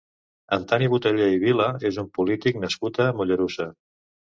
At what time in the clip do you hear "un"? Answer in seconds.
2.05-2.09